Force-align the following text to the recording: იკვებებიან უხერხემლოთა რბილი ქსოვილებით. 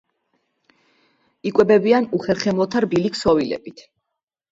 იკვებებიან 1.49 2.07
უხერხემლოთა 2.19 2.81
რბილი 2.87 3.13
ქსოვილებით. 3.19 3.85